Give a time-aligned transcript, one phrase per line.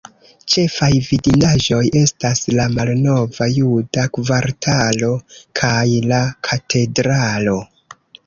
[0.51, 5.13] Ĉefaj vidindaĵoj estas la malnova juda kvartalo,
[5.61, 5.85] kaj
[6.15, 7.57] la Katedralo.